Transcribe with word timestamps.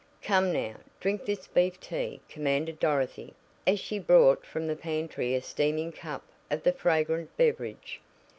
"Come, 0.23 0.51
now, 0.51 0.77
drink 0.99 1.25
this 1.25 1.45
beef 1.45 1.79
tea," 1.79 2.21
commanded 2.27 2.79
Dorothy, 2.79 3.35
as 3.67 3.79
she 3.79 3.99
brought 3.99 4.47
from 4.47 4.65
the 4.65 4.75
pantry 4.75 5.35
a 5.35 5.41
steaming 5.41 5.91
cup 5.91 6.23
of 6.49 6.63
the 6.63 6.73
fragrant 6.73 7.37
beverage. 7.37 8.01